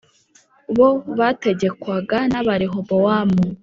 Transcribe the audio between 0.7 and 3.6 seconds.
bo bategekwaga na Rehobowamu